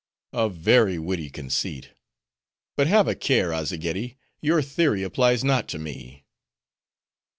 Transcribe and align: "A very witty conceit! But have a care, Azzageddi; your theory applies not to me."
"A 0.33 0.49
very 0.49 0.97
witty 0.97 1.29
conceit! 1.29 1.91
But 2.75 2.87
have 2.87 3.07
a 3.07 3.13
care, 3.13 3.53
Azzageddi; 3.53 4.17
your 4.41 4.63
theory 4.63 5.03
applies 5.03 5.43
not 5.43 5.67
to 5.69 5.77
me." 5.77 6.25